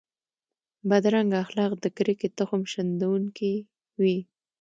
بدرنګه 0.89 1.37
اخلاق 1.43 1.71
د 1.83 1.85
کرکې 1.97 2.27
تخم 2.37 2.61
شندونکي 2.73 3.53
وي 4.01 4.17